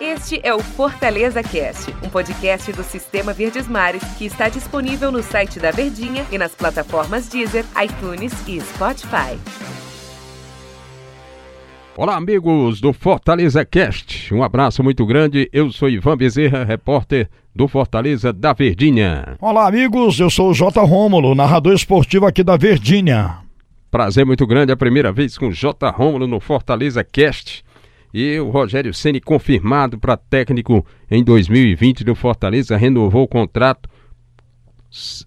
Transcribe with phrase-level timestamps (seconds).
[0.00, 5.22] Este é o Fortaleza Cast, um podcast do Sistema Verdes Mares que está disponível no
[5.22, 9.38] site da Verdinha e nas plataformas Deezer, iTunes e Spotify.
[11.94, 14.32] Olá, amigos do Fortaleza Cast.
[14.32, 15.50] Um abraço muito grande.
[15.52, 19.36] Eu sou Ivan Bezerra, repórter do Fortaleza da Verdinha.
[19.40, 20.18] Olá, amigos.
[20.18, 20.80] Eu sou o J.
[20.80, 23.40] Rômulo, narrador esportivo aqui da Verdinha.
[23.90, 25.90] Prazer muito grande, é a primeira vez com o J.
[25.90, 27.64] Rômulo no Fortaleza Cast.
[28.12, 33.88] E o Rogério Ceni confirmado para técnico em 2020 do Fortaleza, renovou o contrato,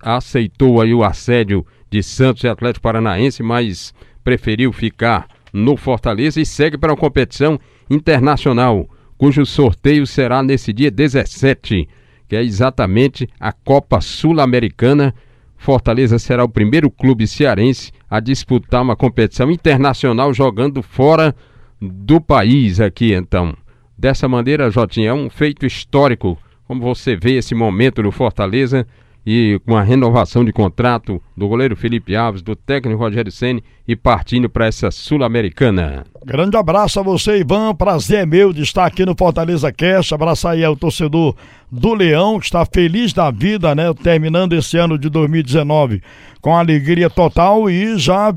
[0.02, 6.46] aceitou aí o assédio de Santos e Atlético Paranaense, mas preferiu ficar no Fortaleza e
[6.46, 7.60] segue para a competição
[7.90, 11.88] internacional, cujo sorteio será nesse dia 17,
[12.28, 15.14] que é exatamente a Copa Sul-Americana.
[15.58, 21.36] Fortaleza será o primeiro clube cearense a disputar uma competição internacional jogando fora
[21.82, 23.56] do país aqui, então.
[23.98, 28.88] Dessa maneira, Jotinha, é um feito histórico, como você vê esse momento no Fortaleza
[29.26, 33.96] e com a renovação de contrato do goleiro Felipe Alves, do técnico Rogério Ceni e
[33.96, 36.06] partindo para essa Sul-Americana.
[36.26, 37.76] Grande abraço a você, Ivan.
[37.76, 40.14] Prazer é meu de estar aqui no Fortaleza Cast.
[40.14, 41.36] Abraçar aí ao torcedor
[41.72, 43.94] do Leão, que está feliz da vida, né?
[43.94, 46.02] Terminando esse ano de 2019
[46.42, 48.34] com alegria total e já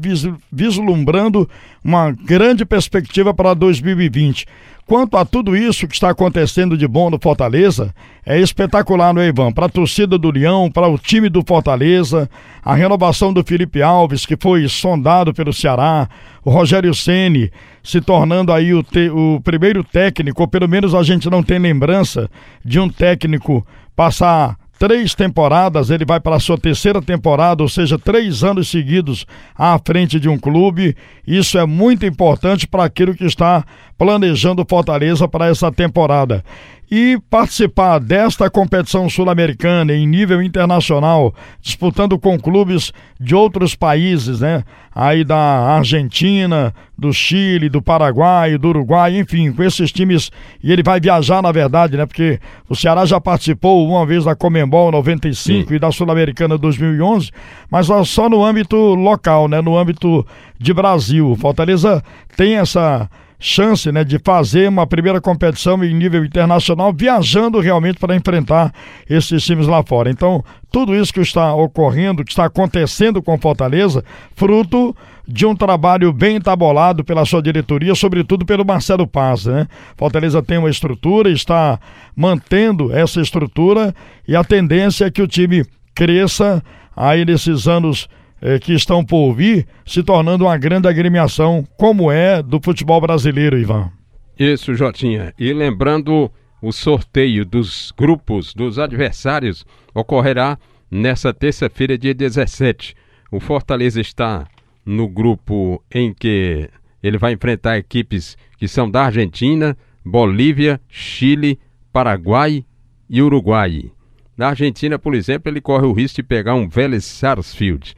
[0.53, 1.49] vislumbrando
[1.83, 4.47] uma grande perspectiva para 2020.
[4.87, 9.29] Quanto a tudo isso que está acontecendo de bom no Fortaleza, é espetacular, não é,
[9.29, 9.51] Ivan?
[9.51, 12.29] Para a torcida do Leão, para o time do Fortaleza,
[12.63, 16.07] a renovação do Felipe Alves, que foi sondado pelo Ceará,
[16.45, 17.51] o Rogério Ceni
[17.83, 21.59] se tornando aí o, te, o primeiro técnico, ou pelo menos a gente não tem
[21.59, 22.29] lembrança
[22.63, 27.99] de um técnico passar três temporadas, ele vai para a sua terceira temporada, ou seja,
[27.99, 30.97] três anos seguidos à frente de um clube.
[31.27, 33.65] Isso é muito importante para aquilo que está
[33.97, 36.45] planejando Fortaleza para essa temporada
[36.91, 44.63] e participar desta competição sul-americana em nível internacional, disputando com clubes de outros países, né?
[44.95, 50.31] Aí da Argentina, do Chile, do Paraguai, do Uruguai, enfim, com esses times.
[50.63, 52.07] E ele vai viajar, na verdade, né?
[52.07, 55.75] Porque o Ceará já participou uma vez da Comembol 95 Sim.
[55.75, 57.31] e da Sul-Americana 2011,
[57.69, 59.61] mas só no âmbito local, né?
[59.61, 60.25] No âmbito
[60.59, 61.37] de Brasil.
[61.41, 62.03] Fortaleza
[62.37, 68.17] tem essa chance né, de fazer uma primeira competição em nível internacional, viajando realmente para
[68.17, 68.73] enfrentar
[69.09, 70.11] esses times lá fora.
[70.11, 74.95] Então, tudo isso que está ocorrendo, que está acontecendo com Fortaleza, fruto
[75.27, 79.47] de um trabalho bem entabolado pela sua diretoria, sobretudo pelo Marcelo Paz.
[79.47, 79.67] Né?
[79.97, 81.79] Fortaleza tem uma estrutura, está
[82.15, 83.95] mantendo essa estrutura
[84.29, 86.63] e a tendência é que o time cresça
[86.97, 88.09] aí nesses anos
[88.47, 93.59] eh, que estão por vir, se tornando uma grande agremiação, como é do futebol brasileiro,
[93.59, 93.91] Ivan.
[94.39, 95.33] Isso, Jotinha.
[95.39, 100.59] E lembrando, o sorteio dos grupos dos adversários ocorrerá
[100.91, 102.95] nessa terça-feira, dia 17.
[103.33, 104.47] O Fortaleza está
[104.85, 106.69] no grupo em que
[107.03, 109.75] ele vai enfrentar equipes que são da Argentina,
[110.05, 111.59] Bolívia, Chile,
[111.91, 112.63] Paraguai
[113.09, 113.91] e Uruguai.
[114.37, 117.95] Na Argentina, por exemplo, ele corre o risco de pegar um Vélez Sarsfield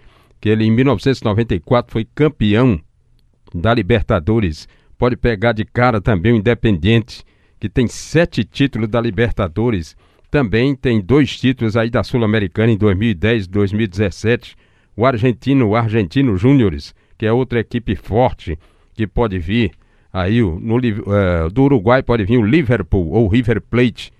[0.46, 2.78] que ele em 1994 foi campeão
[3.52, 4.68] da Libertadores.
[4.96, 7.24] Pode pegar de cara também o Independente,
[7.58, 9.96] que tem sete títulos da Libertadores.
[10.30, 14.54] Também tem dois títulos aí da Sul-Americana em 2010 e 2017.
[14.96, 18.56] O argentino, o Argentino Júniores, que é outra equipe forte
[18.94, 19.72] que pode vir.
[20.12, 24.12] Aí no, uh, do Uruguai pode vir o Liverpool ou River Plate.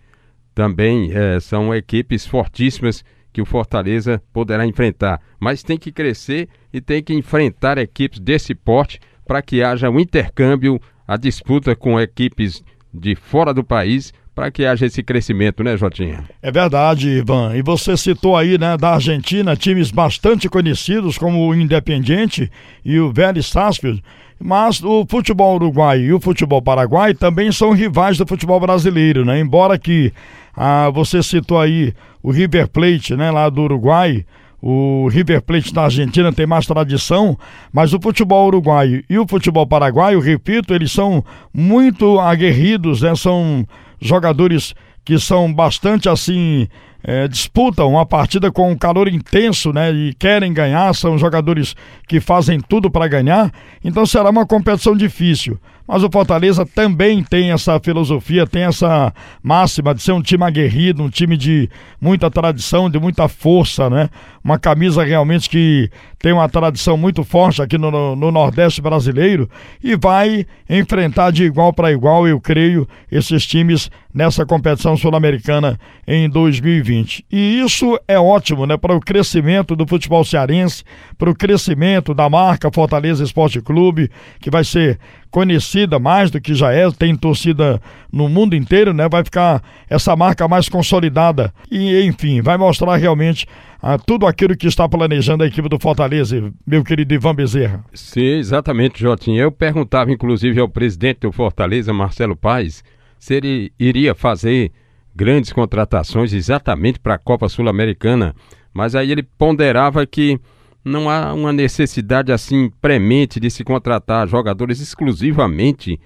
[0.53, 3.05] Também uh, são equipes fortíssimas
[3.37, 5.21] que o Fortaleza poderá enfrentar.
[5.39, 10.01] Mas tem que crescer e tem que enfrentar equipes desse porte para que haja um
[10.01, 12.65] intercâmbio, a disputa com equipes
[12.95, 16.25] de fora do país para que haja esse crescimento, né, Jotinha?
[16.41, 17.55] É verdade, Ivan.
[17.55, 22.51] E você citou aí, né, da Argentina, times bastante conhecidos como o Independiente
[22.83, 24.03] e o Vélez Sarsfield.
[24.41, 29.39] Mas o futebol uruguai e o futebol paraguai também são rivais do futebol brasileiro, né?
[29.39, 30.11] Embora que
[30.57, 31.93] ah, você citou aí
[32.23, 34.25] o River Plate, né, lá do Uruguai.
[34.61, 37.39] O River Plate da Argentina tem mais tradição,
[37.73, 41.23] mas o futebol uruguaio e o futebol paraguaio, repito, eles são
[41.53, 43.15] muito aguerridos, né?
[43.15, 43.67] São
[44.01, 44.75] jogadores
[45.05, 46.67] que são bastante assim
[47.09, 49.93] é, disputam uma partida com um calor intenso, né?
[49.93, 51.77] E querem ganhar, são jogadores
[52.09, 53.53] que fazem tudo para ganhar,
[53.85, 55.57] então será uma competição difícil.
[55.87, 61.01] Mas o Fortaleza também tem essa filosofia, tem essa máxima de ser um time aguerrido,
[61.01, 61.71] um time de
[62.01, 64.11] muita tradição, de muita força, né?
[64.43, 65.89] Uma camisa realmente que
[66.19, 69.49] tem uma tradição muito forte aqui no, no, no Nordeste brasileiro
[69.83, 76.29] e vai enfrentar de igual para igual, eu creio, esses times nessa competição sul-americana em
[76.29, 76.96] 2020.
[77.31, 80.85] E isso é ótimo, né, para o crescimento do futebol cearense,
[81.19, 84.11] para o crescimento da marca Fortaleza Esporte Clube,
[84.41, 84.99] que vai ser
[85.31, 89.09] conhecida mais do que já é, tem torcida no mundo inteiro, né?
[89.09, 93.47] Vai ficar essa marca mais consolidada e, enfim, vai mostrar realmente
[93.83, 97.85] ah, tudo aquilo que está planejando a equipe do Fortaleza, meu querido Ivan Bezerra.
[97.93, 99.41] Sim, exatamente, Jotinho.
[99.41, 102.83] Eu perguntava, inclusive, ao presidente do Fortaleza, Marcelo Paes,
[103.19, 104.73] se ele iria fazer
[105.17, 108.35] grandes contratações exatamente para a Copa Sul-Americana,
[108.73, 110.39] mas aí ele ponderava que
[110.85, 115.99] não há uma necessidade assim premente de se contratar jogadores exclusivamente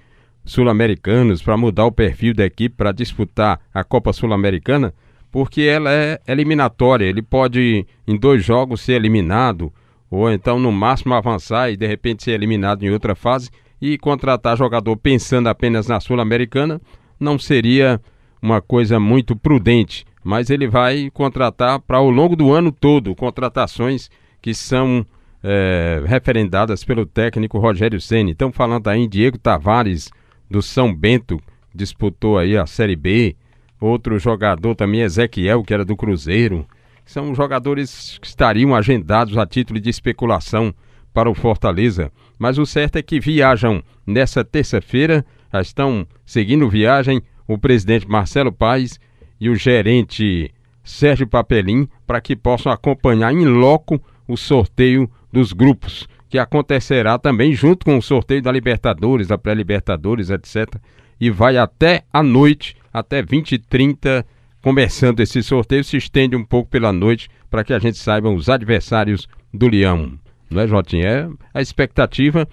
[0.45, 4.93] sul-americanos para mudar o perfil da equipe para disputar a Copa Sul-Americana,
[5.29, 7.05] porque ela é eliminatória.
[7.05, 9.71] Ele pode em dois jogos ser eliminado
[10.09, 13.49] ou então no máximo avançar e de repente ser eliminado em outra fase
[13.81, 16.81] e contratar jogador pensando apenas na Sul-Americana
[17.19, 18.01] não seria
[18.41, 24.09] uma coisa muito prudente, mas ele vai contratar para ao longo do ano todo contratações
[24.41, 25.05] que são
[25.43, 28.31] é, referendadas pelo técnico Rogério Ceni.
[28.31, 30.09] Estão falando aí em Diego Tavares
[30.49, 31.39] do São Bento,
[31.73, 33.35] disputou aí a Série B.
[33.79, 36.65] Outro jogador também, Ezequiel, que era do Cruzeiro.
[37.05, 40.73] São jogadores que estariam agendados a título de especulação
[41.13, 42.11] para o Fortaleza.
[42.37, 48.51] Mas o certo é que viajam nessa terça-feira, já estão seguindo viagem o presidente Marcelo
[48.51, 48.99] Paes
[49.39, 50.53] e o gerente
[50.83, 57.53] Sérgio Papelim para que possam acompanhar em loco o sorteio dos grupos, que acontecerá também
[57.53, 60.75] junto com o sorteio da Libertadores, da Pré-Libertadores, etc.
[61.19, 64.25] E vai até a noite, até 20 e 30,
[64.61, 68.49] começando esse sorteio, se estende um pouco pela noite para que a gente saiba os
[68.49, 70.17] adversários do Leão.
[70.49, 71.07] Não é, Jotinha?
[71.07, 72.47] É a expectativa.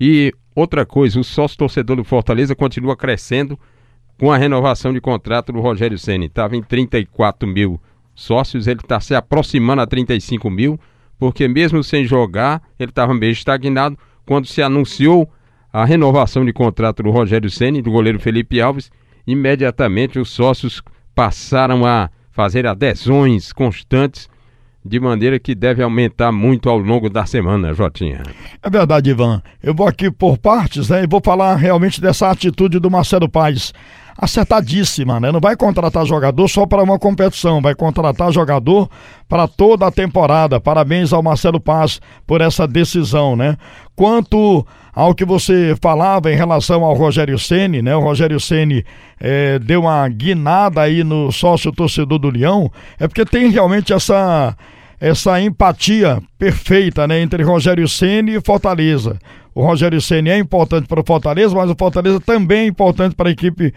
[0.00, 3.58] E outra coisa, o sócio torcedor do Fortaleza continua crescendo
[4.18, 6.24] com a renovação de contrato do Rogério Senna.
[6.26, 7.80] Estava em 34 mil
[8.14, 10.78] sócios, ele está se aproximando a 35 mil
[11.18, 13.98] porque mesmo sem jogar, ele estava meio estagnado.
[14.26, 15.30] Quando se anunciou
[15.72, 18.90] a renovação de contrato do Rogério Ceni do goleiro Felipe Alves,
[19.26, 20.82] imediatamente os sócios
[21.14, 24.28] passaram a fazer adesões constantes,
[24.84, 28.22] de maneira que deve aumentar muito ao longo da semana, Jotinha.
[28.62, 29.42] É verdade, Ivan.
[29.62, 33.72] Eu vou aqui por partes, né, e vou falar realmente dessa atitude do Marcelo Paes
[34.16, 35.32] acertadíssima, né?
[35.32, 38.88] Não vai contratar jogador só para uma competição, vai contratar jogador
[39.28, 40.60] para toda a temporada.
[40.60, 43.56] Parabéns ao Marcelo Paz por essa decisão, né?
[43.96, 47.96] Quanto ao que você falava em relação ao Rogério Ceni, né?
[47.96, 48.84] O Rogério Ceni
[49.20, 54.56] é, deu uma guinada aí no sócio torcedor do Leão, é porque tem realmente essa
[55.00, 59.18] essa empatia perfeita, né, entre Rogério Ceni e Fortaleza.
[59.54, 63.28] O Rogério Ceni é importante para o Fortaleza, mas o Fortaleza também é importante para
[63.28, 63.72] a equipe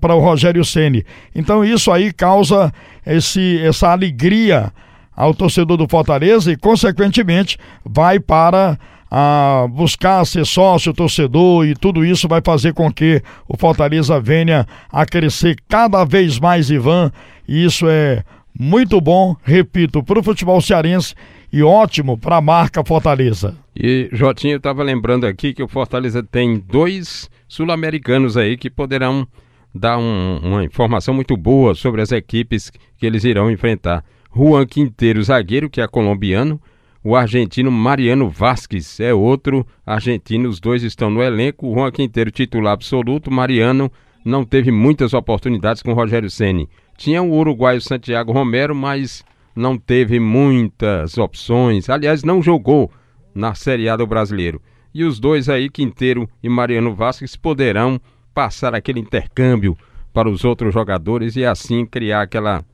[0.00, 1.04] para o Rogério Ceni.
[1.34, 2.72] Então isso aí causa
[3.06, 4.72] esse, essa alegria
[5.14, 8.78] ao torcedor do Fortaleza e consequentemente vai para
[9.10, 14.66] a buscar ser sócio, torcedor e tudo isso vai fazer com que o Fortaleza venha
[14.92, 17.10] a crescer cada vez mais, Ivan.
[17.46, 18.22] E isso é
[18.58, 21.14] muito bom, repito, para o futebol cearense
[21.52, 23.56] e ótimo para a marca Fortaleza.
[23.74, 29.26] E Jotinho, eu estava lembrando aqui que o Fortaleza tem dois sul-americanos aí que poderão
[29.74, 34.04] dar um, uma informação muito boa sobre as equipes que eles irão enfrentar.
[34.34, 36.60] Juan Quinteiro, zagueiro, que é colombiano,
[37.02, 41.72] o argentino Mariano Vasquez é outro argentino, os dois estão no elenco.
[41.72, 43.90] Juan Quinteiro, titular absoluto, Mariano
[44.24, 46.68] não teve muitas oportunidades com Rogério Ceni.
[46.96, 49.24] Tinha o uruguaio Santiago Romero, mas
[49.58, 51.90] não teve muitas opções.
[51.90, 52.90] Aliás, não jogou
[53.34, 54.62] na Série A do Brasileiro.
[54.94, 58.00] E os dois aí, Quinteiro e Mariano Vasquez, poderão
[58.32, 59.76] passar aquele intercâmbio
[60.12, 62.64] para os outros jogadores e assim criar aquela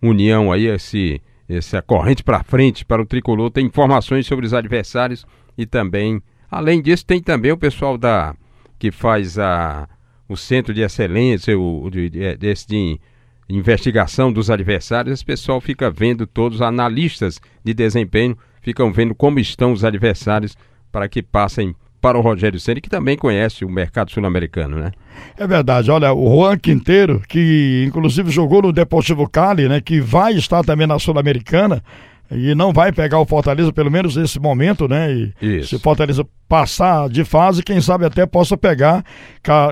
[0.00, 3.50] união aí, esse, essa corrente para frente para o tricolor.
[3.50, 5.26] Tem informações sobre os adversários
[5.56, 8.34] e também, além disso, tem também o pessoal da
[8.78, 9.88] que faz a,
[10.28, 13.00] o centro de excelência, o, de, de, de
[13.48, 19.72] investigação dos adversários, o pessoal fica vendo todos, analistas de desempenho, ficam vendo como estão
[19.72, 20.56] os adversários
[20.92, 24.92] para que passem para o Rogério Ceni, que também conhece o mercado sul-americano, né?
[25.36, 25.90] É verdade.
[25.90, 30.86] Olha, o Juan Quinteiro, que inclusive jogou no Deportivo Cali, né, que vai estar também
[30.86, 31.82] na Sul-Americana,
[32.30, 35.10] e não vai pegar o Fortaleza, pelo menos nesse momento, né?
[35.12, 35.68] E Isso.
[35.68, 39.04] se o Fortaleza passar de fase, quem sabe até possa pegar,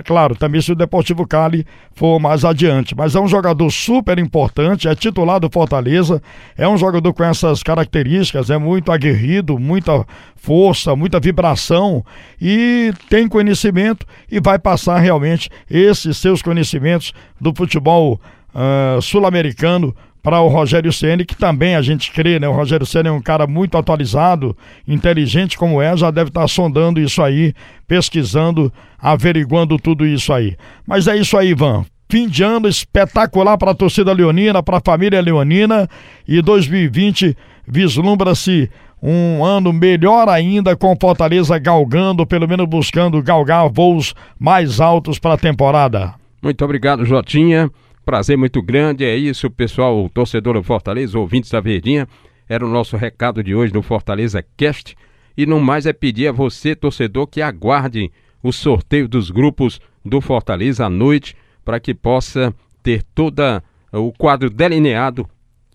[0.05, 2.95] claro, também se o Deportivo Cali for mais adiante.
[2.95, 6.23] Mas é um jogador super importante, é titular do Fortaleza,
[6.57, 12.05] é um jogador com essas características, é muito aguerrido, muita força, muita vibração
[12.41, 18.21] e tem conhecimento e vai passar realmente esses seus conhecimentos do futebol
[18.55, 19.95] uh, sul-americano
[20.27, 22.49] para o Rogério Ceni, que também a gente crê, né?
[22.49, 26.99] O Rogério Ceni é um cara muito atualizado, inteligente como é, já deve estar sondando
[26.99, 27.55] isso aí,
[27.87, 30.57] pesquisando, averiguando tudo isso aí.
[30.85, 31.85] Mas é isso aí, Ivan.
[32.09, 35.89] Fim de ano espetacular para a torcida leonina, para a família leonina
[36.27, 38.69] e 2020 vislumbra-se
[39.01, 45.35] um ano melhor ainda com Fortaleza galgando, pelo menos buscando galgar voos mais altos para
[45.35, 46.15] a temporada.
[46.43, 47.71] Muito obrigado, Jotinha.
[48.07, 52.07] Prazer muito grande, é isso, pessoal, o torcedor do Fortaleza, ouvintes da Verdinha.
[52.49, 54.97] Era o nosso recado de hoje no Fortaleza Cast.
[55.37, 58.13] E não mais é pedir a você, torcedor, que aguarde
[58.45, 61.35] o sorteio dos grupos do Fortaleza à noite,
[61.65, 63.61] para que possa ter toda
[63.93, 65.29] o quadro delineado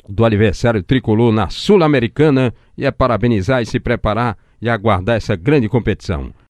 [0.07, 5.67] do aniversário tricolor na Sul-Americana e é parabenizar e se preparar e aguardar essa grande
[5.67, 6.33] competição.